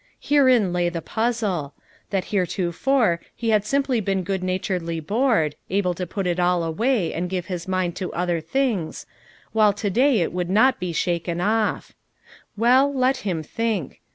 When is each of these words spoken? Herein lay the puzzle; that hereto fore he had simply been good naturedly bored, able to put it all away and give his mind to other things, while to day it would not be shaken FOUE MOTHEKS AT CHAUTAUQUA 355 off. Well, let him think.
Herein 0.19 0.73
lay 0.73 0.89
the 0.89 0.99
puzzle; 0.99 1.75
that 2.09 2.25
hereto 2.31 2.71
fore 2.71 3.19
he 3.35 3.49
had 3.51 3.63
simply 3.63 3.99
been 3.99 4.23
good 4.23 4.41
naturedly 4.43 4.99
bored, 4.99 5.55
able 5.69 5.93
to 5.93 6.07
put 6.07 6.25
it 6.25 6.39
all 6.39 6.63
away 6.63 7.13
and 7.13 7.29
give 7.29 7.45
his 7.45 7.67
mind 7.67 7.95
to 7.97 8.11
other 8.11 8.41
things, 8.41 9.05
while 9.51 9.73
to 9.73 9.91
day 9.91 10.21
it 10.21 10.33
would 10.33 10.49
not 10.49 10.79
be 10.79 10.91
shaken 10.91 11.37
FOUE 11.37 11.43
MOTHEKS 11.43 11.45
AT 11.45 11.45
CHAUTAUQUA 11.45 12.03
355 12.55 12.57
off. 12.57 12.57
Well, 12.57 12.91
let 12.99 13.17
him 13.17 13.43
think. 13.43 14.01